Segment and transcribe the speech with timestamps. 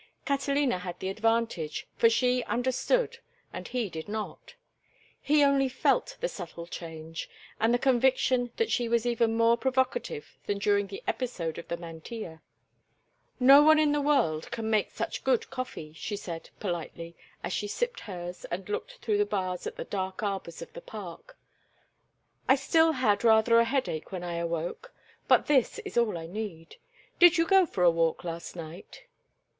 [0.25, 3.19] Catalina had the advantage, for she understood
[3.53, 4.55] and he did not;
[5.21, 10.39] he only felt the subtle change, and the conviction that she was even more provocative
[10.47, 12.41] than during the episode of the mantilla.
[13.39, 17.67] "No one in the world can make such good coffee," she said, politely, as she
[17.67, 21.37] sipped hers and looked through the bars at the dark arbors of the park.
[22.49, 24.95] "I still had rather a headache when I awoke,
[25.27, 26.77] but this is all I need.
[27.19, 29.03] Did you go for a walk last night?"